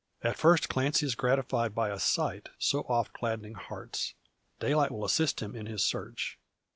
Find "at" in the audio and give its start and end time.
0.23-0.35